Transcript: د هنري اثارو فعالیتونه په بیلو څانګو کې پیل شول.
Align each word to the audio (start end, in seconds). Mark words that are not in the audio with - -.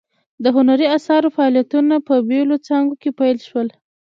د 0.43 0.45
هنري 0.55 0.87
اثارو 0.97 1.33
فعالیتونه 1.35 1.95
په 2.07 2.15
بیلو 2.29 2.55
څانګو 2.67 2.95
کې 3.01 3.09
پیل 3.19 3.37
شول. 3.47 3.67